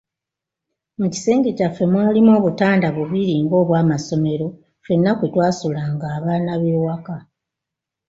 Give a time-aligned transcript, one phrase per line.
[0.99, 4.47] Mu kisenge kyaffe mwalimu obutanda bubiri ng'obw'amasomero
[4.81, 7.17] ffenna kwe twasulanga abaana b'ewaka.